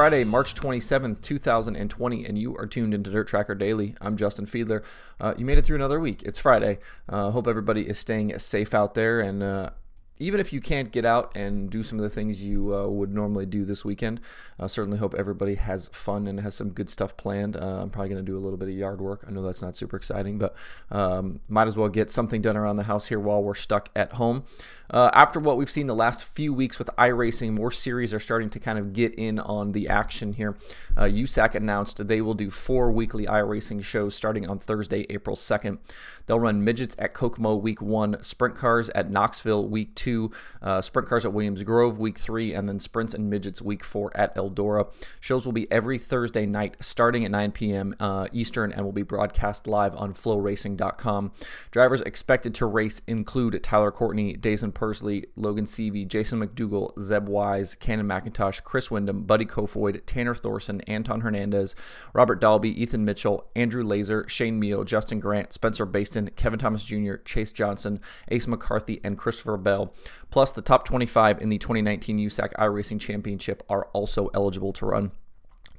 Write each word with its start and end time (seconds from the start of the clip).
Friday, 0.00 0.24
March 0.24 0.54
27th, 0.54 1.20
2020, 1.20 2.24
and 2.24 2.38
you 2.38 2.56
are 2.56 2.66
tuned 2.66 2.94
into 2.94 3.10
Dirt 3.10 3.28
Tracker 3.28 3.54
Daily. 3.54 3.96
I'm 4.00 4.16
Justin 4.16 4.46
Fiedler. 4.46 4.82
Uh, 5.20 5.34
you 5.36 5.44
made 5.44 5.58
it 5.58 5.66
through 5.66 5.76
another 5.76 6.00
week. 6.00 6.22
It's 6.22 6.38
Friday. 6.38 6.78
Uh, 7.06 7.30
hope 7.32 7.46
everybody 7.46 7.86
is 7.86 7.98
staying 7.98 8.38
safe 8.38 8.72
out 8.72 8.94
there. 8.94 9.20
And 9.20 9.42
uh, 9.42 9.70
even 10.20 10.38
if 10.38 10.52
you 10.52 10.60
can't 10.60 10.92
get 10.92 11.04
out 11.04 11.34
and 11.34 11.70
do 11.70 11.82
some 11.82 11.98
of 11.98 12.02
the 12.02 12.10
things 12.10 12.44
you 12.44 12.74
uh, 12.74 12.86
would 12.86 13.12
normally 13.12 13.46
do 13.46 13.64
this 13.64 13.84
weekend, 13.84 14.20
I 14.58 14.66
certainly 14.66 14.98
hope 14.98 15.14
everybody 15.14 15.54
has 15.54 15.88
fun 15.88 16.26
and 16.26 16.40
has 16.40 16.54
some 16.54 16.70
good 16.70 16.90
stuff 16.90 17.16
planned. 17.16 17.56
Uh, 17.56 17.80
I'm 17.80 17.90
probably 17.90 18.10
going 18.10 18.24
to 18.24 18.30
do 18.30 18.36
a 18.36 18.40
little 18.40 18.58
bit 18.58 18.68
of 18.68 18.74
yard 18.74 19.00
work. 19.00 19.24
I 19.26 19.30
know 19.30 19.42
that's 19.42 19.62
not 19.62 19.76
super 19.76 19.96
exciting, 19.96 20.38
but 20.38 20.54
um, 20.90 21.40
might 21.48 21.66
as 21.66 21.76
well 21.76 21.88
get 21.88 22.10
something 22.10 22.42
done 22.42 22.56
around 22.56 22.76
the 22.76 22.84
house 22.84 23.06
here 23.06 23.18
while 23.18 23.42
we're 23.42 23.54
stuck 23.54 23.88
at 23.96 24.12
home. 24.12 24.44
Uh, 24.90 25.08
after 25.14 25.38
what 25.38 25.56
we've 25.56 25.70
seen 25.70 25.86
the 25.86 25.94
last 25.94 26.24
few 26.24 26.52
weeks 26.52 26.78
with 26.78 26.90
iRacing, 26.98 27.52
more 27.52 27.70
series 27.70 28.12
are 28.12 28.18
starting 28.18 28.50
to 28.50 28.58
kind 28.58 28.78
of 28.78 28.92
get 28.92 29.14
in 29.14 29.38
on 29.38 29.72
the 29.72 29.88
action 29.88 30.32
here. 30.32 30.56
Uh, 30.96 31.02
USAC 31.02 31.54
announced 31.54 32.08
they 32.08 32.20
will 32.20 32.34
do 32.34 32.50
four 32.50 32.90
weekly 32.90 33.24
iRacing 33.24 33.84
shows 33.84 34.16
starting 34.16 34.48
on 34.48 34.58
Thursday, 34.58 35.06
April 35.08 35.36
2nd. 35.36 35.78
They'll 36.26 36.40
run 36.40 36.64
midgets 36.64 36.96
at 36.98 37.14
Kokomo 37.14 37.54
week 37.54 37.80
one, 37.80 38.20
sprint 38.22 38.56
cars 38.56 38.88
at 38.90 39.10
Knoxville 39.10 39.68
week 39.68 39.94
two, 39.94 40.09
uh, 40.62 40.80
sprint 40.80 41.08
cars 41.08 41.24
at 41.24 41.32
Williams 41.32 41.62
Grove 41.62 41.98
week 41.98 42.18
three, 42.18 42.52
and 42.52 42.68
then 42.68 42.80
sprints 42.80 43.14
and 43.14 43.30
midgets 43.30 43.62
week 43.62 43.84
four 43.84 44.10
at 44.16 44.34
Eldora. 44.34 44.92
Shows 45.20 45.44
will 45.44 45.52
be 45.52 45.70
every 45.70 45.98
Thursday 45.98 46.46
night 46.46 46.76
starting 46.80 47.24
at 47.24 47.30
9 47.30 47.52
p.m. 47.52 47.94
Uh, 48.00 48.26
Eastern 48.32 48.72
and 48.72 48.84
will 48.84 48.92
be 48.92 49.02
broadcast 49.02 49.66
live 49.66 49.94
on 49.96 50.14
floracing.com. 50.14 51.32
Drivers 51.70 52.00
expected 52.02 52.54
to 52.54 52.66
race 52.66 53.02
include 53.06 53.62
Tyler 53.62 53.90
Courtney, 53.90 54.36
Daison 54.36 54.72
Pursley, 54.72 55.26
Logan 55.36 55.64
Seavey, 55.64 56.06
Jason 56.06 56.40
McDougall, 56.40 56.98
Zeb 57.00 57.28
Wise, 57.28 57.74
Cannon 57.74 58.06
McIntosh, 58.06 58.62
Chris 58.62 58.90
Windom, 58.90 59.24
Buddy 59.24 59.46
Kofoid, 59.46 60.02
Tanner 60.06 60.34
Thorson, 60.34 60.80
Anton 60.82 61.20
Hernandez, 61.20 61.74
Robert 62.12 62.40
Dalby, 62.40 62.70
Ethan 62.82 63.04
Mitchell, 63.04 63.46
Andrew 63.54 63.84
Layser, 63.84 64.28
Shane 64.28 64.58
Meal, 64.58 64.84
Justin 64.84 65.20
Grant, 65.20 65.52
Spencer 65.52 65.86
Bayston, 65.86 66.34
Kevin 66.36 66.58
Thomas 66.58 66.84
Jr., 66.84 67.16
Chase 67.24 67.52
Johnson, 67.52 68.00
Ace 68.28 68.46
McCarthy, 68.46 69.00
and 69.04 69.18
Christopher 69.18 69.56
Bell. 69.56 69.94
Plus, 70.30 70.52
the 70.52 70.62
top 70.62 70.84
25 70.84 71.40
in 71.40 71.48
the 71.48 71.58
2019 71.58 72.18
USAC 72.18 72.52
iRacing 72.54 73.00
Championship 73.00 73.62
are 73.68 73.86
also 73.92 74.28
eligible 74.34 74.72
to 74.74 74.86
run. 74.86 75.12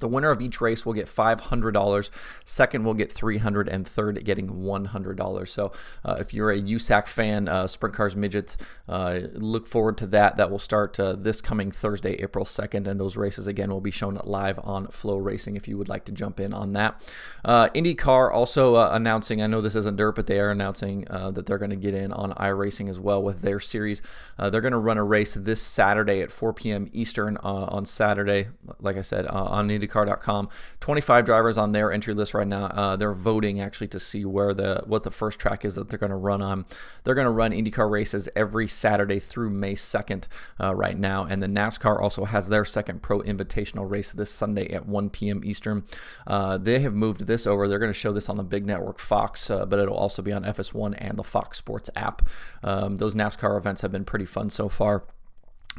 The 0.02 0.08
winner 0.08 0.32
of 0.32 0.42
each 0.42 0.60
race 0.60 0.86
will 0.86 0.94
get 0.94 1.08
$500. 1.08 2.10
Second 2.44 2.84
will 2.84 2.94
get 2.94 3.14
$300, 3.14 3.68
and 3.72 3.88
third 3.88 4.24
getting 4.26 4.50
$100. 4.50 5.48
So, 5.48 5.72
uh, 6.04 6.18
if 6.20 6.34
you're 6.34 6.52
a 6.52 6.60
USAC 6.60 7.08
fan, 7.08 7.48
uh, 7.48 7.68
Sprint 7.68 7.96
Cars 7.96 8.16
Midgets, 8.16 8.58
uh, 8.90 9.20
look 9.34 9.68
forward 9.68 9.98
to 10.00 10.08
that. 10.08 10.38
That 10.38 10.52
will 10.52 10.60
start 10.60 11.00
uh, 11.00 11.16
this 11.16 11.40
coming 11.40 11.72
Thursday, 11.72 12.16
April 12.16 12.46
2nd, 12.46 12.88
and 12.88 13.00
those 13.00 13.16
races 13.16 13.48
again 13.48 13.70
will 13.70 13.80
be 13.80 13.92
shown 13.92 14.20
live 14.24 14.60
on 14.64 14.88
FloRacing 14.88 15.56
if 15.56 15.68
you 15.68 15.78
would 15.78 15.88
like 15.88 16.04
to 16.06 16.12
jump 16.12 16.40
in 16.40 16.52
on 16.54 16.74
that. 16.74 17.02
Uh, 17.46 17.70
IndyCar 17.70 18.34
also 18.34 18.76
uh, 18.76 18.90
announcing, 18.92 19.42
I 19.42 19.48
know 19.48 19.62
this 19.62 19.76
isn't 19.76 19.98
dirt, 19.98 20.16
but 20.16 20.28
they 20.28 20.40
are 20.40 20.52
announcing 20.52 21.06
that 21.12 21.46
they're 21.46 21.60
going 21.60 21.70
to 21.70 21.76
get 21.76 21.94
in 21.94 22.12
on 22.12 22.34
iRacing 22.34 22.90
as 22.90 23.00
well 23.00 23.22
with 23.22 23.42
their 23.42 23.60
series. 23.60 24.02
they're 24.38 24.62
going 24.62 24.72
to 24.72 24.80
run 24.80 24.98
a 24.98 25.04
race 25.04 25.36
this 25.36 25.62
Saturday 25.62 26.22
at 26.22 26.32
4 26.32 26.54
p.m. 26.54 26.90
Eastern 26.92 27.38
on 27.38 27.86
Saturday, 27.86 28.48
like 28.80 28.98
I 28.98 29.04
said, 29.04 29.28
on 29.28 29.70
IndyCar 29.70 29.91
IndyCar.com. 29.92 30.50
25 30.80 31.26
drivers 31.26 31.58
on 31.58 31.72
their 31.72 31.92
entry 31.92 32.14
list 32.14 32.34
right 32.34 32.48
now. 32.48 32.66
Uh, 32.66 32.96
they're 32.96 33.14
voting 33.14 33.60
actually 33.60 33.88
to 33.90 34.00
see 34.00 34.26
where 34.26 34.54
the 34.54 34.84
what 34.86 35.04
the 35.04 35.12
first 35.12 35.40
track 35.40 35.64
is 35.66 35.76
that 35.76 35.90
they're 35.90 36.00
going 36.00 36.10
to 36.10 36.16
run 36.16 36.42
on. 36.42 36.66
They're 37.04 37.16
going 37.16 37.26
to 37.26 37.32
run 37.32 37.52
IndyCar 37.52 37.90
races 37.90 38.30
every 38.36 38.68
Saturday 38.68 39.20
through 39.20 39.50
May 39.50 39.76
2nd 39.76 40.28
uh, 40.60 40.76
right 40.76 40.98
now, 40.98 41.24
and 41.26 41.42
the 41.42 41.48
NASCAR 41.48 42.02
also 42.02 42.26
has 42.26 42.50
their 42.50 42.66
second 42.66 43.02
Pro 43.02 43.22
Invitational 43.22 43.90
race 43.90 44.12
this 44.12 44.32
Sunday 44.32 44.72
at 44.74 44.86
1 44.86 45.10
p.m. 45.10 45.42
Eastern. 45.44 45.84
Uh, 46.26 46.58
they 46.58 46.80
have 46.80 46.94
moved 46.94 47.28
this 47.28 47.46
over. 47.46 47.68
They're 47.68 47.80
going 47.80 47.90
to 47.90 47.94
show 47.94 48.14
this 48.14 48.30
on 48.30 48.38
the 48.38 48.44
big 48.44 48.66
network 48.66 49.00
Fox, 49.00 49.50
uh, 49.50 49.66
but 49.66 49.80
it'll 49.80 49.96
also 49.96 50.22
be 50.22 50.32
on 50.32 50.44
FS1 50.44 50.96
and 50.98 51.18
the 51.18 51.24
Fox 51.24 51.58
Sports 51.58 51.90
app. 51.96 52.28
Um, 52.64 52.98
those 52.98 53.16
NASCAR 53.16 53.58
events 53.58 53.82
have 53.82 53.92
been 53.92 54.06
pretty 54.06 54.26
fun 54.26 54.50
so 54.50 54.70
far. 54.70 55.04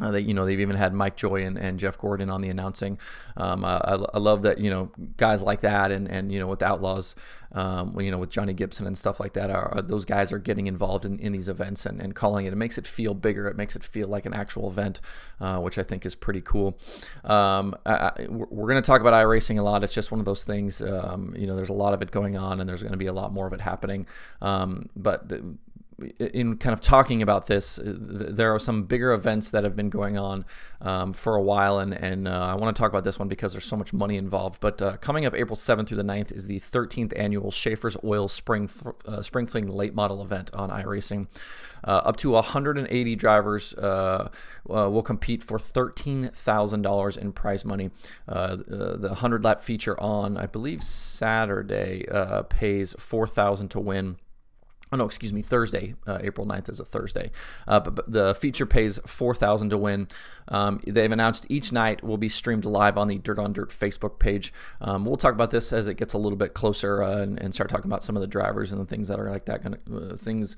Uh, 0.00 0.10
they, 0.10 0.20
you 0.20 0.32
know, 0.32 0.46
they've 0.46 0.60
even 0.60 0.76
had 0.76 0.94
Mike 0.94 1.16
Joy 1.16 1.44
and, 1.44 1.58
and 1.58 1.78
Jeff 1.78 1.98
Gordon 1.98 2.30
on 2.30 2.40
the 2.40 2.48
announcing. 2.48 2.98
Um, 3.36 3.62
I, 3.62 3.76
I, 4.14 4.18
love 4.18 4.40
that, 4.42 4.56
you 4.58 4.70
know, 4.70 4.90
guys 5.18 5.42
like 5.42 5.60
that 5.60 5.90
and, 5.90 6.08
and 6.08 6.32
you 6.32 6.38
know, 6.38 6.46
with 6.46 6.62
Outlaws, 6.62 7.14
um, 7.52 8.00
you 8.00 8.10
know, 8.10 8.16
with 8.16 8.30
Johnny 8.30 8.54
Gibson 8.54 8.86
and 8.86 8.96
stuff 8.96 9.20
like 9.20 9.34
that, 9.34 9.50
are, 9.50 9.74
are 9.74 9.82
those 9.82 10.06
guys 10.06 10.32
are 10.32 10.38
getting 10.38 10.66
involved 10.66 11.04
in, 11.04 11.18
in 11.18 11.32
these 11.32 11.46
events 11.46 11.84
and, 11.84 12.00
and 12.00 12.14
calling 12.14 12.46
it. 12.46 12.54
It 12.54 12.56
makes 12.56 12.78
it 12.78 12.86
feel 12.86 13.12
bigger. 13.12 13.48
It 13.48 13.56
makes 13.58 13.76
it 13.76 13.84
feel 13.84 14.08
like 14.08 14.24
an 14.24 14.32
actual 14.32 14.66
event, 14.70 15.02
uh, 15.42 15.58
which 15.58 15.76
I 15.76 15.82
think 15.82 16.06
is 16.06 16.14
pretty 16.14 16.40
cool. 16.40 16.78
Um, 17.24 17.76
I, 17.84 18.12
we're 18.30 18.68
going 18.68 18.82
to 18.82 18.86
talk 18.86 19.02
about 19.02 19.12
iRacing 19.12 19.58
a 19.58 19.62
lot. 19.62 19.84
It's 19.84 19.92
just 19.92 20.10
one 20.10 20.20
of 20.20 20.26
those 20.26 20.42
things, 20.42 20.80
um, 20.80 21.34
you 21.36 21.46
know, 21.46 21.54
there's 21.54 21.68
a 21.68 21.74
lot 21.74 21.92
of 21.92 22.00
it 22.00 22.10
going 22.10 22.34
on 22.38 22.60
and 22.60 22.68
there's 22.68 22.82
going 22.82 22.92
to 22.92 22.98
be 22.98 23.06
a 23.06 23.12
lot 23.12 23.30
more 23.30 23.46
of 23.46 23.52
it 23.52 23.60
happening. 23.60 24.06
Um, 24.40 24.88
but 24.96 25.28
the, 25.28 25.54
in 26.18 26.56
kind 26.56 26.72
of 26.72 26.80
talking 26.80 27.22
about 27.22 27.46
this, 27.46 27.78
uh, 27.78 27.94
there 27.96 28.54
are 28.54 28.58
some 28.58 28.84
bigger 28.84 29.12
events 29.12 29.50
that 29.50 29.64
have 29.64 29.76
been 29.76 29.90
going 29.90 30.16
on 30.16 30.44
um, 30.80 31.12
for 31.12 31.36
a 31.36 31.42
while, 31.42 31.78
and, 31.78 31.92
and 31.92 32.26
uh, 32.26 32.46
I 32.46 32.54
want 32.54 32.74
to 32.74 32.80
talk 32.80 32.90
about 32.90 33.04
this 33.04 33.18
one 33.18 33.28
because 33.28 33.52
there's 33.52 33.64
so 33.64 33.76
much 33.76 33.92
money 33.92 34.16
involved. 34.16 34.60
But 34.60 34.80
uh, 34.80 34.96
coming 34.98 35.26
up 35.26 35.34
April 35.34 35.56
7th 35.56 35.88
through 35.88 35.98
the 35.98 36.04
9th 36.04 36.32
is 36.32 36.46
the 36.46 36.60
13th 36.60 37.12
annual 37.16 37.50
Schaeffer's 37.50 37.96
Oil 38.02 38.28
Spring 38.28 38.68
uh, 39.06 39.22
Spring 39.22 39.46
Fling 39.46 39.68
Late 39.68 39.94
Model 39.94 40.22
event 40.22 40.50
on 40.54 40.70
iRacing. 40.70 41.26
Uh, 41.84 42.00
up 42.04 42.16
to 42.16 42.30
180 42.30 43.16
drivers 43.16 43.74
uh, 43.74 44.28
will 44.64 45.02
compete 45.02 45.42
for 45.42 45.58
$13,000 45.58 47.18
in 47.18 47.32
prize 47.32 47.64
money. 47.64 47.90
the 48.26 48.98
100 49.00 49.44
lap 49.44 49.60
feature 49.60 50.00
on, 50.00 50.36
I 50.36 50.46
believe, 50.46 50.84
Saturday 50.84 52.06
pays 52.48 52.94
4000 52.98 53.68
to 53.68 53.80
win. 53.80 54.16
Oh 54.92 54.96
no, 54.98 55.06
excuse 55.06 55.32
me. 55.32 55.40
Thursday, 55.40 55.94
uh, 56.06 56.18
April 56.20 56.46
9th 56.46 56.68
is 56.68 56.78
a 56.78 56.84
Thursday. 56.84 57.30
Uh, 57.66 57.80
but, 57.80 57.94
but, 57.94 58.12
the 58.12 58.34
feature 58.34 58.66
pays 58.66 58.98
four 59.06 59.34
thousand 59.34 59.70
to 59.70 59.78
win. 59.78 60.06
Um, 60.48 60.80
they've 60.86 61.10
announced 61.10 61.46
each 61.48 61.72
night 61.72 62.02
will 62.02 62.16
be 62.16 62.28
streamed 62.28 62.64
live 62.64 62.98
on 62.98 63.08
the 63.08 63.18
Dirt 63.18 63.38
on 63.38 63.52
Dirt 63.52 63.70
Facebook 63.70 64.18
page. 64.18 64.52
Um, 64.80 65.04
we'll 65.04 65.16
talk 65.16 65.34
about 65.34 65.50
this 65.50 65.72
as 65.72 65.86
it 65.86 65.94
gets 65.94 66.14
a 66.14 66.18
little 66.18 66.36
bit 66.36 66.54
closer 66.54 67.02
uh, 67.02 67.18
and, 67.18 67.40
and, 67.40 67.52
start 67.52 67.68
talking 67.68 67.86
about 67.86 68.02
some 68.02 68.16
of 68.16 68.22
the 68.22 68.26
drivers 68.26 68.72
and 68.72 68.80
the 68.80 68.86
things 68.86 69.08
that 69.08 69.20
are 69.20 69.30
like 69.30 69.44
that 69.44 69.62
kind 69.62 69.76
of 69.76 70.12
uh, 70.12 70.16
things, 70.16 70.56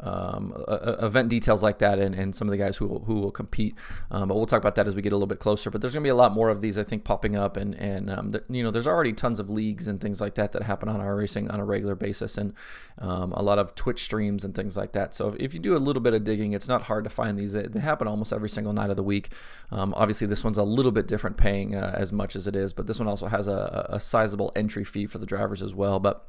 um, 0.00 0.54
event 1.00 1.28
details 1.28 1.62
like 1.62 1.78
that, 1.78 1.98
and, 1.98 2.14
and 2.14 2.34
some 2.36 2.46
of 2.48 2.52
the 2.52 2.58
guys 2.58 2.76
who 2.76 2.86
will, 2.86 3.00
who 3.00 3.14
will 3.14 3.30
compete. 3.30 3.74
Um, 4.10 4.28
but 4.28 4.34
we'll 4.34 4.46
talk 4.46 4.60
about 4.60 4.74
that 4.74 4.86
as 4.86 4.94
we 4.94 5.02
get 5.02 5.12
a 5.12 5.16
little 5.16 5.26
bit 5.26 5.38
closer. 5.38 5.70
But 5.70 5.80
there's 5.80 5.94
going 5.94 6.02
to 6.02 6.06
be 6.06 6.10
a 6.10 6.14
lot 6.14 6.32
more 6.32 6.50
of 6.50 6.60
these, 6.60 6.78
I 6.78 6.84
think, 6.84 7.04
popping 7.04 7.36
up, 7.36 7.56
and 7.56 7.74
and 7.74 8.10
um, 8.10 8.32
you 8.48 8.62
know, 8.62 8.70
there's 8.70 8.86
already 8.86 9.12
tons 9.12 9.40
of 9.40 9.48
leagues 9.48 9.86
and 9.86 10.00
things 10.00 10.20
like 10.20 10.34
that 10.34 10.52
that 10.52 10.64
happen 10.64 10.88
on 10.88 11.00
iRacing 11.00 11.52
on 11.52 11.60
a 11.60 11.64
regular 11.64 11.94
basis, 11.94 12.36
and 12.36 12.54
um, 12.98 13.32
a 13.32 13.42
lot 13.42 13.58
of 13.58 13.74
Twitch 13.74 14.02
streams 14.02 14.44
and 14.44 14.54
things 14.54 14.76
like 14.76 14.92
that. 14.92 15.14
So 15.14 15.34
if 15.38 15.54
you 15.54 15.60
do 15.60 15.76
a 15.76 15.78
little 15.78 16.02
bit 16.02 16.14
of 16.14 16.24
digging, 16.24 16.52
it's 16.52 16.68
not 16.68 16.82
hard 16.82 17.04
to 17.04 17.10
find 17.10 17.38
these. 17.38 17.52
They 17.54 17.80
happen 17.80 18.06
almost 18.06 18.32
every 18.32 18.48
single 18.48 18.72
night 18.72 18.90
of 18.90 18.96
the 18.96 19.02
week. 19.02 19.23
Um, 19.70 19.94
obviously, 19.96 20.26
this 20.26 20.44
one's 20.44 20.58
a 20.58 20.62
little 20.62 20.92
bit 20.92 21.08
different, 21.08 21.36
paying 21.36 21.74
uh, 21.74 21.94
as 21.96 22.12
much 22.12 22.36
as 22.36 22.46
it 22.46 22.54
is, 22.54 22.72
but 22.72 22.86
this 22.86 22.98
one 22.98 23.08
also 23.08 23.26
has 23.26 23.48
a, 23.48 23.86
a 23.88 24.00
sizable 24.00 24.52
entry 24.54 24.84
fee 24.84 25.06
for 25.06 25.18
the 25.18 25.26
drivers 25.26 25.62
as 25.62 25.74
well. 25.74 26.00
But 26.00 26.28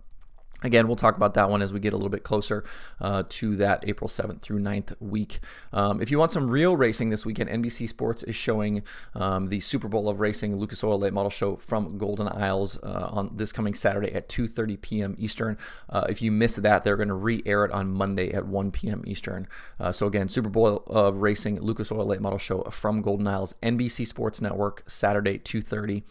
Again, 0.64 0.88
we'll 0.88 0.96
talk 0.96 1.18
about 1.18 1.34
that 1.36 1.50
one 1.50 1.62
as 1.62 1.74
we 1.74 1.80
get 1.80 1.94
a 1.94 1.96
little 1.96 2.10
bit 2.10 2.24
closer 2.24 2.64
uh, 3.00 3.24
to 3.30 3.56
that 3.58 3.84
April 3.88 4.08
7th 4.08 4.42
through 4.42 4.60
9th 4.60 5.00
week. 5.00 5.40
Um, 5.74 6.02
if 6.02 6.10
you 6.10 6.18
want 6.18 6.32
some 6.32 6.50
real 6.50 6.78
racing 6.78 7.10
this 7.10 7.26
weekend, 7.26 7.50
NBC 7.50 7.88
Sports 7.90 8.24
is 8.24 8.36
showing 8.36 8.82
um, 9.14 9.48
the 9.48 9.60
Super 9.60 9.88
Bowl 9.88 10.08
of 10.08 10.20
Racing 10.20 10.56
Lucas 10.56 10.84
Oil 10.84 10.98
Late 10.98 11.14
Model 11.14 11.30
Show 11.30 11.58
from 11.58 11.98
Golden 11.98 12.28
Isles 12.30 12.80
uh, 12.82 13.10
on 13.12 13.32
this 13.36 13.52
coming 13.52 13.74
Saturday 13.74 14.12
at 14.14 14.30
2:30 14.30 14.82
p.m. 14.82 15.16
Eastern. 15.18 15.58
Uh, 15.90 16.06
if 16.10 16.22
you 16.22 16.32
miss 16.32 16.56
that, 16.56 16.84
they're 16.84 16.98
going 16.98 17.10
to 17.10 17.14
re-air 17.14 17.66
it 17.66 17.72
on 17.72 17.92
Monday 17.92 18.32
at 18.32 18.48
1 18.48 18.72
p.m. 18.72 19.04
Eastern. 19.06 19.48
Uh, 19.80 19.92
so 19.92 20.08
again, 20.08 20.30
Super 20.30 20.50
Bowl 20.50 20.84
of 20.88 21.18
Racing 21.18 21.60
Lucas 21.62 21.92
Oil 21.92 22.06
Late 22.06 22.22
Model 22.22 22.40
Show 22.40 22.64
from 22.64 23.02
Golden 23.02 23.28
Isles, 23.28 23.54
NBC 23.62 24.08
Sports 24.08 24.42
Network, 24.42 24.84
Saturday 24.88 25.38
2:30. 25.38 26.04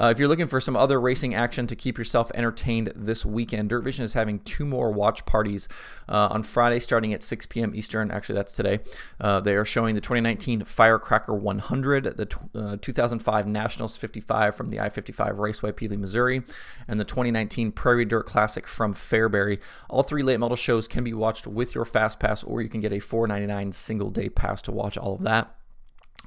Uh, 0.00 0.06
if 0.06 0.18
you're 0.18 0.28
looking 0.28 0.46
for 0.46 0.60
some 0.60 0.76
other 0.76 1.00
racing 1.00 1.34
action 1.34 1.66
to 1.66 1.74
keep 1.74 1.98
yourself 1.98 2.30
entertained 2.34 2.92
this 2.94 3.26
weekend, 3.26 3.70
Dirt 3.70 3.87
Is 3.88 4.12
having 4.12 4.40
two 4.40 4.64
more 4.64 4.92
watch 4.92 5.24
parties 5.24 5.66
uh, 6.08 6.28
on 6.30 6.42
Friday 6.42 6.78
starting 6.78 7.12
at 7.14 7.22
6 7.22 7.46
p.m. 7.46 7.74
Eastern. 7.74 8.10
Actually, 8.10 8.34
that's 8.34 8.52
today. 8.52 8.80
Uh, 9.20 9.40
they 9.40 9.54
are 9.54 9.64
showing 9.64 9.94
the 9.94 10.00
2019 10.00 10.64
Firecracker 10.64 11.34
100, 11.34 12.16
the 12.16 12.26
t- 12.26 12.36
uh, 12.54 12.76
2005 12.80 13.46
Nationals 13.46 13.96
55 13.96 14.54
from 14.54 14.68
the 14.68 14.78
I 14.78 14.90
55 14.90 15.38
Raceway, 15.38 15.72
Pevely, 15.72 15.98
Missouri, 15.98 16.42
and 16.86 17.00
the 17.00 17.04
2019 17.04 17.72
Prairie 17.72 18.04
Dirt 18.04 18.26
Classic 18.26 18.66
from 18.66 18.94
Fairbury. 18.94 19.58
All 19.88 20.02
three 20.02 20.22
late 20.22 20.38
model 20.38 20.56
shows 20.56 20.86
can 20.86 21.02
be 21.02 21.14
watched 21.14 21.46
with 21.46 21.74
your 21.74 21.84
Fast 21.84 22.20
Pass, 22.20 22.44
or 22.44 22.60
you 22.60 22.68
can 22.68 22.80
get 22.80 22.92
a 22.92 22.96
$4.99 22.96 23.72
single 23.72 24.10
day 24.10 24.28
pass 24.28 24.62
to 24.62 24.72
watch 24.72 24.98
all 24.98 25.14
of 25.14 25.22
that. 25.22 25.57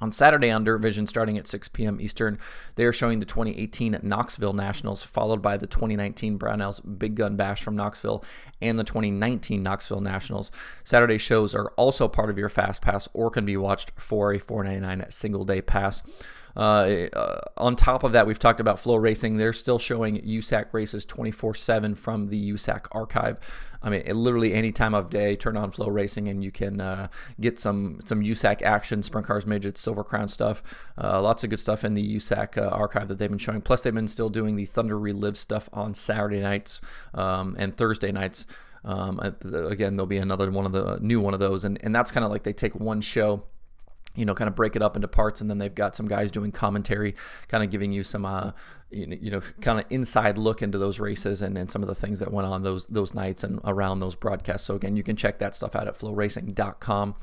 On 0.02 0.12
Saturday 0.12 0.50
on 0.50 0.64
Dirt 0.64 0.80
Vision, 0.80 1.06
starting 1.06 1.38
at 1.38 1.46
6 1.46 1.68
p.m. 1.68 2.02
Eastern, 2.02 2.40
they 2.76 2.86
are 2.86 2.92
showing 2.92 3.20
the 3.20 3.26
2018 3.26 4.00
Knoxville 4.02 4.54
Nationals, 4.54 5.04
followed 5.04 5.44
by 5.44 5.58
the 5.58 5.68
2019 5.68 6.40
Brownells 6.40 6.82
Big 6.98 7.14
Gun 7.14 7.36
Bash 7.36 7.62
from 7.62 7.76
Knoxville 7.76 8.24
and 8.62 8.80
the 8.80 8.84
2019 8.84 9.62
Knoxville 9.62 10.02
Nationals. 10.02 10.52
Saturday 10.84 11.20
shows 11.20 11.54
are 11.54 11.70
also 11.78 12.08
part 12.08 12.32
of 12.32 12.38
your 12.40 12.50
Fast 12.50 12.82
Pass 12.82 13.08
or 13.14 13.30
can 13.30 13.46
be 13.46 13.56
watched 13.56 13.92
for 13.96 14.34
a 14.34 14.40
$4.99 14.40 15.14
single 15.14 15.46
day 15.46 15.62
pass. 15.62 16.02
Uh, 16.56 17.08
uh, 17.14 17.42
on 17.58 17.76
top 17.76 18.04
of 18.04 18.12
that, 18.12 18.28
we've 18.28 18.40
talked 18.40 18.60
about 18.60 18.78
FloRacing. 18.78 19.38
They're 19.38 19.54
still 19.54 19.80
showing 19.80 20.22
USAC 20.22 20.74
races 20.74 21.06
24 21.06 21.56
7 21.56 21.96
from 21.96 22.28
the 22.28 22.52
USAC 22.52 22.88
archive. 22.92 23.40
I 23.84 23.90
mean, 23.90 24.04
it, 24.06 24.16
literally 24.16 24.54
any 24.54 24.72
time 24.72 24.94
of 24.94 25.10
day, 25.10 25.36
turn 25.36 25.58
on 25.58 25.72
FloRacing 25.72 26.30
and 26.30 26.44
you 26.44 26.52
can 26.52 26.80
uh, 26.80 27.08
get 27.40 27.58
some 27.58 28.00
some 28.06 28.22
USAC 28.22 28.62
action, 28.62 29.02
sprint 29.02 29.26
cars, 29.26 29.46
midgets, 29.46 29.82
silver 29.82 30.04
crown 30.04 30.28
stuff. 30.28 30.62
Uh, 31.02 31.22
lots 31.22 31.44
of 31.44 31.50
good 31.50 31.60
stuff 31.60 31.84
in 31.84 31.96
the 31.96 32.16
USAC 32.16 32.58
uh, 32.58 32.70
archive 32.70 33.08
that 33.08 33.18
they've 33.18 33.30
been 33.30 33.40
showing. 33.40 33.62
Plus, 33.62 33.82
they've 33.82 33.94
been 33.94 34.08
still 34.08 34.30
doing 34.30 34.56
the 34.56 34.66
Thunder 34.66 35.00
Relive 35.00 35.38
stuff 35.38 35.68
on 35.74 35.94
Saturday 35.94 36.42
nights 36.42 36.80
um, 37.14 37.56
and 37.58 37.76
Thursday 37.76 38.12
nights. 38.12 38.46
Um, 38.84 39.20
again, 39.20 39.96
there'll 39.96 40.08
be 40.08 40.18
another 40.18 40.50
one 40.50 40.66
of 40.66 40.72
the 40.72 40.98
new 41.02 41.20
one 41.20 41.36
of 41.36 41.40
those, 41.40 41.66
and, 41.66 41.80
and 41.84 41.94
that's 41.94 42.12
kind 42.12 42.26
of 42.26 42.32
like 42.32 42.44
they 42.44 42.54
take 42.54 42.76
one 42.76 43.02
show 43.02 43.44
you 44.16 44.26
know, 44.26 44.36
kind 44.36 44.48
of 44.48 44.56
break 44.56 44.76
it 44.76 44.82
up 44.82 44.96
into 44.96 45.08
parts, 45.08 45.42
and 45.42 45.50
then 45.50 45.58
they've 45.58 45.74
got 45.74 45.96
some 45.96 46.08
guys 46.08 46.32
doing 46.32 46.52
commentary, 46.52 47.16
kind 47.48 47.64
of 47.64 47.70
giving 47.70 47.92
you 47.92 48.04
some, 48.04 48.26
uh, 48.26 48.52
you 48.90 49.32
know, 49.32 49.42
kind 49.62 49.80
of 49.80 49.86
inside 49.90 50.38
look 50.38 50.62
into 50.62 50.78
those 50.78 51.00
races 51.00 51.42
and, 51.42 51.58
and 51.58 51.72
some 51.72 51.82
of 51.82 51.88
the 51.88 51.96
things 51.96 52.20
that 52.20 52.32
went 52.32 52.48
on 52.48 52.64
those 52.64 52.88
those 52.88 53.14
nights 53.14 53.44
and 53.44 53.60
around 53.64 54.00
those 54.00 54.16
broadcasts. 54.16 54.68
So 54.68 54.76
again, 54.76 54.98
you 54.98 55.04
can 55.04 55.16
check 55.16 55.40
that 55.40 55.56
stuff 55.56 55.76
out 55.76 55.88
at 55.88 55.98
floracing.com. 55.98 57.16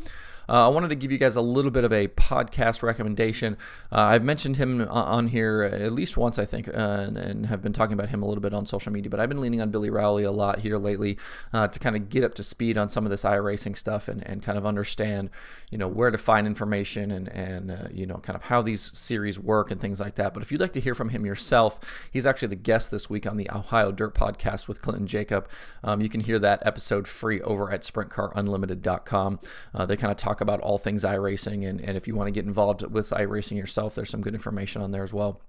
Uh, 0.48 0.66
I 0.66 0.68
wanted 0.68 0.88
to 0.88 0.94
give 0.94 1.12
you 1.12 1.18
guys 1.18 1.36
a 1.36 1.40
little 1.40 1.70
bit 1.70 1.84
of 1.84 1.92
a 1.92 2.08
podcast 2.08 2.82
recommendation. 2.82 3.56
Uh, 3.92 4.00
I've 4.00 4.24
mentioned 4.24 4.56
him 4.56 4.80
on 4.88 5.28
here 5.28 5.62
at 5.62 5.92
least 5.92 6.16
once, 6.16 6.38
I 6.38 6.46
think, 6.46 6.68
uh, 6.68 6.72
and, 6.72 7.18
and, 7.18 7.46
have 7.46 7.62
been 7.62 7.72
talking 7.72 7.92
about 7.92 8.08
him 8.08 8.22
a 8.22 8.26
little 8.26 8.40
bit 8.40 8.52
on 8.54 8.66
social 8.66 8.92
media. 8.92 9.10
But 9.10 9.20
I've 9.20 9.28
been 9.28 9.40
leaning 9.40 9.60
on 9.60 9.70
Billy 9.70 9.90
Rowley 9.90 10.24
a 10.24 10.30
lot 10.30 10.60
here 10.60 10.78
lately 10.78 11.18
uh, 11.52 11.68
to 11.68 11.78
kind 11.78 11.96
of 11.96 12.08
get 12.08 12.24
up 12.24 12.34
to 12.34 12.42
speed 12.42 12.78
on 12.78 12.88
some 12.88 13.04
of 13.04 13.10
this 13.10 13.24
iRacing 13.24 13.76
stuff 13.76 14.08
and, 14.08 14.26
and 14.26 14.42
kind 14.42 14.56
of 14.56 14.66
understand, 14.66 15.30
you 15.70 15.78
know, 15.78 15.88
where 15.88 16.10
to 16.10 16.18
find 16.18 16.46
information 16.46 17.10
and 17.10 17.28
and 17.28 17.70
uh, 17.70 17.88
you 17.92 18.06
know, 18.06 18.16
kind 18.16 18.36
of 18.36 18.44
how 18.44 18.62
these 18.62 18.90
series 18.94 19.38
work 19.38 19.70
and 19.70 19.80
things 19.80 20.00
like 20.00 20.14
that. 20.16 20.34
But 20.34 20.42
if 20.42 20.50
you'd 20.50 20.60
like 20.60 20.72
to 20.72 20.80
hear 20.80 20.94
from 20.94 21.10
him 21.10 21.26
yourself, 21.26 21.78
he's 22.10 22.26
actually 22.26 22.48
the 22.48 22.56
guest 22.56 22.90
this 22.90 23.10
week 23.10 23.26
on 23.26 23.36
the 23.36 23.50
Ohio 23.50 23.92
Dirt 23.92 24.14
Podcast 24.14 24.66
with 24.68 24.82
Clinton 24.82 25.06
Jacob. 25.06 25.48
Um, 25.84 26.00
you 26.00 26.08
can 26.08 26.20
hear 26.20 26.38
that 26.38 26.62
episode 26.64 27.06
free 27.06 27.40
over 27.42 27.70
at 27.70 27.82
SprintCarUnlimited.com. 27.82 29.40
Uh, 29.74 29.86
they 29.86 29.96
kind 29.96 30.10
of 30.10 30.16
talk 30.16 30.37
talk 30.38 30.42
about 30.42 30.60
all 30.60 30.78
things 30.78 31.04
iRacing. 31.04 31.68
And, 31.68 31.80
and 31.80 31.96
if 31.96 32.06
you 32.06 32.14
want 32.14 32.28
to 32.28 32.32
get 32.32 32.46
involved 32.46 32.82
with 32.82 33.10
iRacing 33.10 33.56
yourself, 33.56 33.94
there's 33.94 34.10
some 34.10 34.20
good 34.20 34.34
information 34.34 34.82
on 34.82 34.92
there 34.92 35.02
as 35.02 35.12
well. 35.12 35.40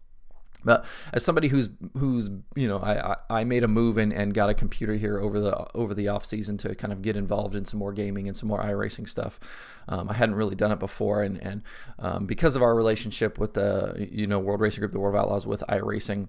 But 0.65 0.83
as 1.13 1.23
somebody 1.23 1.47
who's 1.47 1.69
who's 1.97 2.29
you 2.53 2.67
know 2.67 2.79
I, 2.79 3.15
I 3.29 3.43
made 3.45 3.63
a 3.63 3.67
move 3.69 3.97
and, 3.97 4.11
and 4.11 4.33
got 4.33 4.49
a 4.49 4.53
computer 4.53 4.95
here 4.95 5.17
over 5.17 5.39
the 5.39 5.55
over 5.73 5.93
the 5.93 6.09
off 6.09 6.25
season 6.25 6.57
to 6.57 6.75
kind 6.75 6.91
of 6.91 7.01
get 7.01 7.15
involved 7.15 7.55
in 7.55 7.63
some 7.63 7.79
more 7.79 7.93
gaming 7.93 8.27
and 8.27 8.35
some 8.35 8.49
more 8.49 8.61
iRacing 8.61 9.07
stuff. 9.07 9.39
Um, 9.87 10.09
I 10.09 10.15
hadn't 10.15 10.35
really 10.35 10.55
done 10.55 10.73
it 10.73 10.79
before, 10.79 11.23
and 11.23 11.41
and 11.41 11.63
um, 11.97 12.25
because 12.25 12.57
of 12.57 12.61
our 12.61 12.75
relationship 12.75 13.39
with 13.39 13.53
the 13.53 14.05
you 14.11 14.27
know 14.27 14.37
World 14.37 14.59
Racing 14.59 14.81
Group, 14.81 14.91
the 14.91 14.99
World 14.99 15.15
of 15.15 15.21
Outlaws 15.21 15.47
with 15.47 15.63
iRacing, 15.69 16.27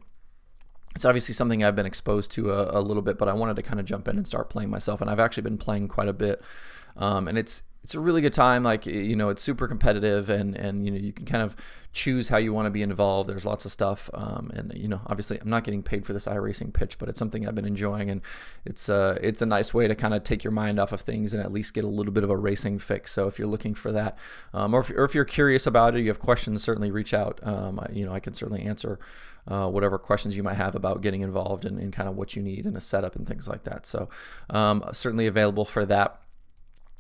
it's 0.94 1.04
obviously 1.04 1.34
something 1.34 1.64
I've 1.64 1.74
been 1.74 1.84
exposed 1.84 2.30
to 2.32 2.52
a, 2.52 2.78
a, 2.78 2.80
little 2.80 3.02
bit, 3.02 3.18
but 3.18 3.28
I 3.28 3.32
wanted 3.32 3.56
to 3.56 3.62
kind 3.62 3.80
of 3.80 3.86
jump 3.86 4.06
in 4.06 4.16
and 4.16 4.28
start 4.28 4.48
playing 4.48 4.70
myself, 4.70 5.00
and 5.00 5.10
I've 5.10 5.18
actually 5.18 5.42
been 5.42 5.58
playing 5.58 5.88
quite 5.88 6.08
a 6.08 6.12
bit. 6.12 6.40
Um, 6.96 7.28
and 7.28 7.38
it's 7.38 7.62
it's 7.82 7.94
a 7.94 8.00
really 8.00 8.20
good 8.20 8.32
time. 8.32 8.62
Like 8.62 8.84
you 8.86 9.16
know, 9.16 9.30
it's 9.30 9.42
super 9.42 9.66
competitive, 9.66 10.28
and 10.28 10.54
and 10.54 10.84
you 10.84 10.90
know 10.90 10.98
you 10.98 11.12
can 11.12 11.24
kind 11.24 11.42
of 11.42 11.56
choose 11.92 12.28
how 12.28 12.36
you 12.36 12.52
want 12.52 12.66
to 12.66 12.70
be 12.70 12.82
involved. 12.82 13.28
There's 13.28 13.46
lots 13.46 13.64
of 13.64 13.72
stuff, 13.72 14.10
um, 14.12 14.50
and 14.54 14.72
you 14.74 14.86
know, 14.86 15.00
obviously, 15.06 15.40
I'm 15.40 15.48
not 15.48 15.64
getting 15.64 15.82
paid 15.82 16.04
for 16.04 16.12
this 16.12 16.26
iRacing 16.26 16.74
pitch, 16.74 16.98
but 16.98 17.08
it's 17.08 17.18
something 17.18 17.48
I've 17.48 17.54
been 17.54 17.64
enjoying, 17.64 18.10
and 18.10 18.20
it's 18.66 18.88
uh 18.88 19.18
it's 19.22 19.40
a 19.40 19.46
nice 19.46 19.72
way 19.72 19.88
to 19.88 19.94
kind 19.94 20.12
of 20.12 20.24
take 20.24 20.44
your 20.44 20.50
mind 20.52 20.78
off 20.78 20.92
of 20.92 21.00
things 21.00 21.32
and 21.32 21.42
at 21.42 21.52
least 21.52 21.72
get 21.72 21.84
a 21.84 21.88
little 21.88 22.12
bit 22.12 22.22
of 22.22 22.30
a 22.30 22.36
racing 22.36 22.78
fix. 22.78 23.12
So 23.12 23.26
if 23.26 23.38
you're 23.38 23.48
looking 23.48 23.74
for 23.74 23.92
that, 23.92 24.18
um, 24.52 24.74
or 24.74 24.80
if 24.80 24.90
or 24.90 25.04
if 25.04 25.14
you're 25.14 25.24
curious 25.24 25.66
about 25.66 25.96
it, 25.96 26.00
you 26.00 26.08
have 26.08 26.20
questions, 26.20 26.62
certainly 26.62 26.90
reach 26.90 27.14
out. 27.14 27.40
Um, 27.42 27.80
you 27.90 28.04
know, 28.04 28.12
I 28.12 28.20
can 28.20 28.34
certainly 28.34 28.62
answer. 28.62 28.98
Uh, 29.48 29.68
whatever 29.68 29.98
questions 29.98 30.36
you 30.36 30.42
might 30.42 30.54
have 30.54 30.74
about 30.74 31.00
getting 31.00 31.22
involved 31.22 31.64
and, 31.64 31.80
and, 31.80 31.94
kind 31.94 32.06
of 32.06 32.14
what 32.14 32.36
you 32.36 32.42
need 32.42 32.66
in 32.66 32.76
a 32.76 32.80
setup 32.80 33.16
and 33.16 33.26
things 33.26 33.48
like 33.48 33.64
that. 33.64 33.86
So, 33.86 34.10
um, 34.50 34.84
certainly 34.92 35.26
available 35.26 35.64
for 35.64 35.86
that. 35.86 36.20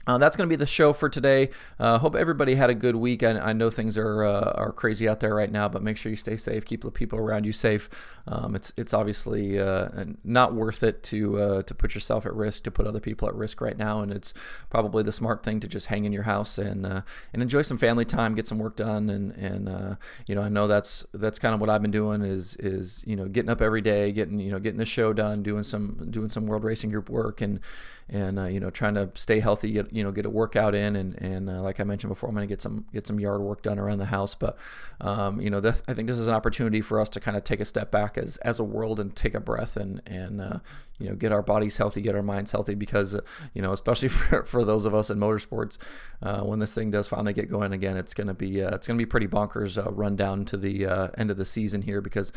Uh, 0.06 0.18
that's 0.18 0.36
going 0.36 0.48
to 0.48 0.52
be 0.52 0.56
the 0.56 0.66
show 0.66 0.92
for 0.92 1.08
today. 1.08 1.50
Uh, 1.78 1.98
hope 1.98 2.14
everybody 2.14 2.54
had 2.54 2.70
a 2.70 2.74
good 2.74 2.96
week. 2.96 3.22
I, 3.22 3.38
I 3.38 3.52
know 3.52 3.70
things 3.70 3.98
are 3.98 4.24
uh, 4.24 4.52
are 4.54 4.72
crazy 4.72 5.08
out 5.08 5.20
there 5.20 5.34
right 5.34 5.50
now, 5.50 5.68
but 5.68 5.82
make 5.82 5.96
sure 5.96 6.10
you 6.10 6.16
stay 6.16 6.36
safe. 6.36 6.64
Keep 6.64 6.82
the 6.82 6.90
people 6.90 7.18
around 7.18 7.44
you 7.44 7.52
safe. 7.52 7.90
Um, 8.26 8.54
it's 8.54 8.72
it's 8.76 8.94
obviously 8.94 9.58
uh, 9.58 9.88
not 10.24 10.54
worth 10.54 10.82
it 10.82 11.02
to 11.04 11.40
uh, 11.40 11.62
to 11.62 11.74
put 11.74 11.94
yourself 11.94 12.24
at 12.24 12.34
risk, 12.34 12.64
to 12.64 12.70
put 12.70 12.86
other 12.86 13.00
people 13.00 13.28
at 13.28 13.34
risk 13.34 13.60
right 13.60 13.76
now, 13.76 14.00
and 14.00 14.10
it's 14.10 14.32
probably 14.70 15.02
the 15.02 15.12
smart 15.12 15.42
thing 15.42 15.60
to 15.60 15.68
just 15.68 15.86
hang 15.86 16.04
in 16.06 16.12
your 16.12 16.22
house 16.22 16.56
and 16.56 16.86
uh, 16.86 17.02
and 17.32 17.42
enjoy 17.42 17.62
some 17.62 17.76
family 17.76 18.04
time, 18.04 18.34
get 18.34 18.46
some 18.46 18.58
work 18.58 18.76
done, 18.76 19.10
and 19.10 19.32
and 19.32 19.98
you 20.26 20.34
know 20.34 20.42
I 20.42 20.48
know 20.48 20.66
that's 20.66 21.04
that's 21.12 21.38
kind 21.38 21.54
of 21.54 21.60
what 21.60 21.68
I've 21.68 21.82
been 21.82 21.90
doing 21.90 22.22
is 22.22 22.56
is 22.56 23.04
you 23.06 23.16
know 23.16 23.26
getting 23.26 23.50
up 23.50 23.60
every 23.60 23.82
day, 23.82 24.12
getting 24.12 24.40
you 24.40 24.50
know 24.50 24.58
getting 24.58 24.78
the 24.78 24.86
show 24.86 25.12
done, 25.12 25.42
doing 25.42 25.62
some 25.62 26.08
doing 26.10 26.30
some 26.30 26.46
World 26.46 26.64
Racing 26.64 26.90
Group 26.90 27.10
work, 27.10 27.42
and 27.42 27.60
and 28.10 28.40
uh, 28.40 28.44
you 28.44 28.58
know 28.58 28.70
trying 28.70 28.94
to 28.94 29.08
stay 29.14 29.38
healthy 29.38 29.70
get 29.70 29.92
you 29.92 30.02
know 30.02 30.10
get 30.10 30.26
a 30.26 30.30
workout 30.30 30.74
in 30.74 30.96
and 30.96 31.14
and 31.22 31.48
uh, 31.48 31.62
like 31.62 31.78
I 31.78 31.84
mentioned 31.84 32.08
before 32.08 32.28
I'm 32.28 32.34
going 32.34 32.46
to 32.46 32.52
get 32.52 32.60
some 32.60 32.84
get 32.92 33.06
some 33.06 33.20
yard 33.20 33.40
work 33.40 33.62
done 33.62 33.78
around 33.78 33.98
the 33.98 34.06
house. 34.06 34.34
But 34.34 34.56
um, 35.00 35.40
you 35.40 35.48
know 35.48 35.60
this, 35.60 35.82
I 35.88 35.94
think 35.94 36.08
this 36.08 36.18
is 36.18 36.26
an 36.26 36.34
opportunity 36.34 36.80
for 36.80 37.00
us 37.00 37.08
to 37.10 37.20
kind 37.20 37.36
of 37.36 37.44
take 37.44 37.60
a 37.60 37.64
step 37.64 37.90
back 37.90 38.18
as 38.18 38.36
as 38.38 38.58
a 38.58 38.64
world 38.64 38.98
and 38.98 39.14
take 39.14 39.34
a 39.34 39.40
breath 39.40 39.76
and 39.76 40.02
and 40.06 40.40
uh, 40.40 40.58
you 40.98 41.08
know 41.08 41.14
get 41.14 41.30
our 41.30 41.42
bodies 41.42 41.76
healthy 41.76 42.00
get 42.00 42.16
our 42.16 42.22
minds 42.22 42.50
healthy 42.50 42.74
because 42.74 43.14
uh, 43.14 43.20
you 43.54 43.62
know 43.62 43.72
especially 43.72 44.08
for, 44.08 44.44
for 44.44 44.64
those 44.64 44.84
of 44.84 44.94
us 44.94 45.08
in 45.08 45.18
motorsports 45.18 45.78
uh, 46.22 46.42
when 46.42 46.58
this 46.58 46.74
thing 46.74 46.90
does 46.90 47.06
finally 47.06 47.32
get 47.32 47.48
going 47.48 47.72
again 47.72 47.96
it's 47.96 48.12
going 48.12 48.26
to 48.26 48.34
be 48.34 48.62
uh, 48.62 48.74
it's 48.74 48.88
going 48.88 48.98
to 48.98 49.02
be 49.02 49.08
pretty 49.08 49.28
bonkers 49.28 49.80
run 49.96 50.16
down 50.16 50.44
to 50.44 50.56
the 50.56 50.84
end 51.16 51.30
of 51.30 51.36
the 51.36 51.44
season 51.44 51.82
here 51.82 52.00
because 52.00 52.32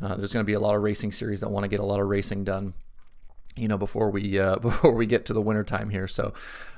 there's 0.00 0.32
going 0.32 0.44
to 0.44 0.44
be 0.44 0.52
a 0.52 0.60
lot 0.60 0.76
of 0.76 0.82
racing 0.82 1.10
series 1.10 1.40
that 1.40 1.50
want 1.50 1.64
to 1.64 1.68
get 1.68 1.80
a 1.80 1.84
lot 1.84 2.00
of 2.00 2.06
racing 2.06 2.44
done 2.44 2.74
you 3.56 3.68
know 3.68 3.78
before 3.78 4.10
we 4.10 4.38
uh, 4.38 4.56
before 4.60 4.92
we 4.92 5.06
get 5.06 5.26
to 5.26 5.32
the 5.32 5.40
winter 5.40 5.64
time 5.64 5.90
here. 5.90 6.08
So 6.08 6.32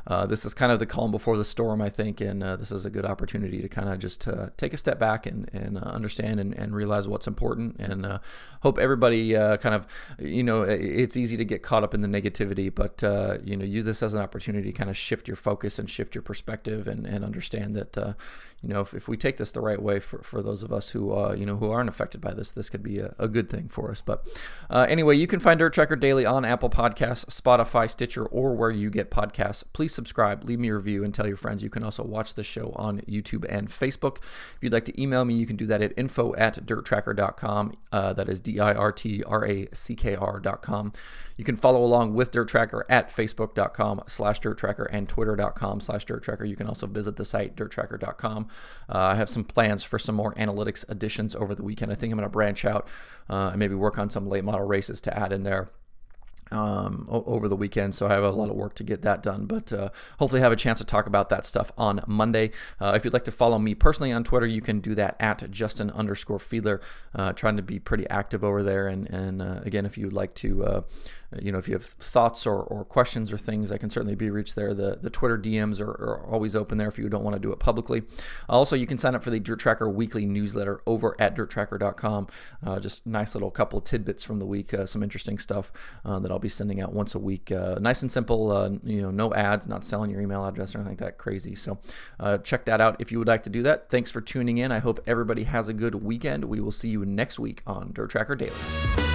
uh, 0.08 0.25
this 0.25 0.46
is 0.46 0.55
kind 0.55 0.72
of 0.72 0.78
the 0.78 0.87
calm 0.87 1.10
before 1.10 1.37
the 1.37 1.44
storm, 1.44 1.82
I 1.82 1.90
think, 1.90 2.22
and 2.22 2.43
uh, 2.43 2.56
this 2.56 2.72
is 2.72 2.87
a 2.87 2.90
good 2.90 3.05
opportunity 3.05 3.60
to 3.60 3.69
kind 3.69 3.90
of 3.90 3.99
just 3.99 4.26
uh, 4.26 4.49
take 4.56 4.72
a 4.72 4.78
step 4.78 4.99
back 4.99 5.26
and, 5.26 5.50
and 5.52 5.76
uh, 5.76 5.82
understand 5.82 6.40
and, 6.40 6.55
and, 6.55 6.75
realize 6.75 7.06
what's 7.06 7.26
important. 7.26 7.76
And 7.78 8.06
uh, 8.06 8.19
hope 8.62 8.78
everybody 8.78 9.35
kind 9.35 9.75
of, 9.75 9.87
you 10.18 10.42
know, 10.42 10.62
it's 10.62 11.16
easy 11.16 11.37
to 11.37 11.44
get 11.44 11.62
caught 11.62 11.85
up 11.85 11.92
in 11.92 12.00
the 12.00 12.09
negativity, 12.09 12.75
but 12.75 13.02
you 13.44 13.56
know, 13.56 13.64
use 13.64 13.85
this 13.85 14.02
as 14.02 14.14
an 14.14 14.23
opportunity 14.23 14.73
to 14.73 14.78
kind 14.78 14.88
of 14.88 14.97
shift 14.97 15.28
your 15.28 15.37
focus 15.37 15.78
and 15.78 15.90
shift 15.90 16.14
your 16.14 16.23
perspective 16.23 16.88
and, 16.88 17.04
and 17.04 17.23
understand 17.23 17.76
that, 17.76 18.16
you 18.62 18.68
know, 18.68 18.80
if, 18.80 18.94
if 18.94 19.09
we 19.09 19.16
take 19.16 19.37
this 19.37 19.50
the 19.50 19.61
right 19.61 19.80
way 19.80 20.00
for, 20.00 20.23
for 20.23 20.40
those 20.40 20.62
of 20.62 20.73
us 20.73 20.90
who, 20.90 21.14
you 21.35 21.44
know, 21.44 21.56
who 21.56 21.71
aren't 21.71 21.90
affected 21.90 22.23
by 22.23 22.32
this, 22.32 22.50
this 22.52 22.71
could 22.71 22.82
be 22.82 22.99
a, 22.99 23.14
a 23.18 23.28
good 23.28 23.50
thing 23.50 23.68
for 23.68 23.90
us. 23.90 24.00
But 24.00 24.26
anyway, 24.71 25.16
you 25.16 25.26
can 25.26 25.40
find 25.40 25.59
Dirt 25.59 25.75
Tracker 25.75 25.97
Daily 25.97 26.25
on 26.25 26.47
Apple 26.47 26.71
Podcasts, 26.71 27.26
Spotify, 27.26 27.90
Stitcher, 27.90 28.25
or 28.25 28.54
where 28.54 28.71
you 28.71 28.88
get 28.88 29.11
podcasts. 29.11 29.64
Please 29.75 29.98
subscribe, 29.99 30.45
leave 30.45 30.61
me 30.61 30.69
a 30.69 30.75
review, 30.76 31.02
and 31.02 31.12
tell 31.12 31.26
your 31.26 31.37
friends. 31.37 31.61
You 31.61 31.71
can 31.71 31.83
also 31.83 32.05
watch 32.05 32.35
the 32.35 32.45
show 32.45 32.73
on 32.76 33.00
YouTube 33.00 33.45
and 33.49 33.69
Facebook. 33.69 34.19
If 34.19 34.59
you'd 34.61 34.73
like 34.73 34.85
to 34.85 35.02
email 35.02 35.25
me, 35.25 35.35
you 35.35 35.45
can 35.45 35.57
do 35.57 35.67
that 35.67 35.83
at 35.83 35.93
info 35.97 36.37
at 36.37 36.64
dirtracker.com. 36.64 37.75
Uh, 37.90 38.12
that 38.12 38.28
is 38.28 38.40
D 38.40 38.61
I 38.61 38.75
R 38.75 38.93
T 38.93 39.25
R 39.25 39.45
A 39.45 39.67
C 39.75 39.97
K 39.97 40.14
R.com. 40.14 40.93
You 41.37 41.45
can 41.45 41.57
follow 41.57 41.83
along 41.83 42.14
with 42.14 42.31
Dirt 42.31 42.49
Tracker 42.49 42.87
at 42.88 43.09
facebook.com 43.09 44.02
slash 44.07 44.38
Dirt 44.38 44.59
Tracker 44.59 44.85
and 44.85 45.09
twitter.com 45.09 45.81
slash 45.81 46.05
Dirt 46.05 46.23
Tracker. 46.23 46.45
You 46.45 46.57
can 46.57 46.69
also 46.69 46.87
visit 46.87 47.17
the 47.17 47.25
site 47.25 47.57
dirtracker.com. 47.57 48.49
Uh, 48.88 48.99
I 48.99 49.14
have 49.17 49.28
some 49.28 49.45
plans 49.45 49.83
for 49.83 49.99
some 49.99 50.14
more 50.14 50.33
analytics 50.35 50.85
additions 50.88 51.35
over 51.35 51.55
the 51.57 51.64
weekend. 51.64 51.90
I 51.90 51.97
think 51.97 52.12
I'm 52.12 52.19
going 52.19 52.28
to 52.28 52.33
branch 52.33 52.64
out 52.64 52.87
uh, 53.28 53.50
and 53.50 53.59
maybe 53.59 53.75
work 53.75 53.99
on 53.99 54.11
some 54.11 54.28
late 54.28 54.45
model 54.45 54.67
races 54.67 55.00
to 55.02 55.19
add 55.19 55.33
in 55.33 55.43
there 55.43 55.71
um, 56.50 57.07
over 57.09 57.49
the 57.49 57.57
weekend, 57.57 57.95
so 57.95 58.07
I 58.07 58.11
have 58.11 58.25
a 58.25 58.31
lot 58.31 58.50
of 58.50 58.57
work 58.57 58.75
to 58.76 58.85
get 58.85 59.02
that 59.02 59.23
done. 59.23 59.47
But 59.47 59.73
uh, 59.73 59.90
hopefully, 60.19 60.40
have 60.40 60.52
a 60.52 60.57
chance 60.57 60.78
to 60.78 60.85
talk 60.85 61.07
about 61.07 61.28
that 61.31 61.45
stuff 61.45 61.73
on 61.76 62.02
Monday. 62.07 62.50
Uh, 62.81 62.93
if 62.97 63.05
you'd 63.05 63.12
like 63.12 63.25
to 63.25 63.33
follow 63.33 63.59
me 63.59 63.75
personally 63.75 64.12
on 64.12 64.25
Twitter, 64.25 64.47
you 64.47 64.61
can 64.61 64.81
do 64.81 64.95
that 64.95 65.17
at 65.21 65.50
Justin 65.50 65.90
underscore 65.90 66.38
Fiedler. 66.38 66.81
Uh, 67.14 67.33
trying 67.33 67.57
to 67.57 67.62
be 67.62 67.78
pretty 67.78 68.09
active 68.09 68.45
over 68.45 68.62
there. 68.62 68.88
And 68.88 69.09
and 69.11 69.43
uh, 69.43 69.61
again, 69.64 69.87
if 69.87 69.99
you'd 69.99 70.12
like 70.12 70.35
to 70.37 70.64
uh, 70.64 70.81
you 71.40 71.52
know, 71.52 71.59
if 71.59 71.69
you 71.69 71.75
have 71.75 71.85
thoughts 71.85 72.47
or, 72.47 72.62
or 72.62 72.85
questions 72.85 73.33
or 73.33 73.38
things, 73.38 73.71
I 73.71 73.76
can 73.76 73.90
certainly 73.90 74.14
be 74.14 74.31
reached 74.31 74.57
there. 74.57 74.73
The, 74.73 74.99
the 75.00 75.11
Twitter 75.11 75.37
DMs 75.37 75.78
are, 75.81 75.90
are 75.90 76.26
always 76.26 76.57
open 76.57 76.78
there 76.78 76.88
if 76.88 76.99
you 76.99 77.09
don't 77.11 77.23
want 77.23 77.35
to 77.35 77.40
do 77.40 77.52
it 77.52 77.59
publicly. 77.59 78.02
Also, 78.49 78.75
you 78.75 78.87
can 78.87 78.97
sign 78.97 79.14
up 79.14 79.23
for 79.23 79.31
the 79.31 79.38
Dirt 79.38 79.59
Tracker 79.59 79.90
weekly 79.90 80.25
newsletter 80.25 80.81
over 80.87 81.14
at 81.19 81.37
dirtracker.com. 81.37 82.28
Uh, 82.64 82.81
just 82.81 83.07
nice 83.07 83.35
little 83.35 83.50
couple 83.50 83.81
tidbits 83.83 84.25
from 84.25 84.38
the 84.38 84.47
week, 84.47 84.75
some 84.87 85.02
interesting 85.02 85.38
stuff 85.38 85.71
that 86.05 86.31
I'll 86.38 86.42
be 86.42 86.49
sending 86.49 86.80
out 86.80 86.92
once 86.92 87.16
a 87.16 87.18
week. 87.18 87.50
Uh, 87.50 87.80
nice 87.80 88.00
and 88.00 88.12
simple, 88.12 88.52
uh, 88.52 88.71
you 88.85 89.02
know, 89.02 89.11
no 89.11 89.35
ads, 89.35 89.66
not 89.66 89.85
selling 89.85 90.09
your 90.09 90.21
email 90.21 90.47
address 90.47 90.73
or 90.73 90.78
anything 90.78 90.92
like 90.92 90.99
that 91.00 91.18
crazy. 91.18 91.57
So 91.57 91.78
check 92.45 92.64
that 92.66 92.80
out 92.80 92.95
if 93.00 93.11
you 93.11 93.18
would 93.18 93.26
like 93.26 93.42
to 93.42 93.50
do 93.50 93.64
that. 93.64 93.90
Thanks 93.90 94.12
for 94.12 94.21
tuning 94.21 94.59
in. 94.59 94.71
I 94.71 94.78
hope 94.78 95.00
everybody 95.04 95.45
has 95.45 95.68
a 95.68 95.73
good 95.73 95.97
weekend. 95.97 96.45
We 96.45 96.61
will 96.61 96.71
see 96.71 96.90
you 96.90 97.04
next 97.04 97.40
week 97.40 97.62
on 97.66 97.90
Dirt 97.92 98.11
Tracker 98.11 98.37
Daily. 98.37 99.07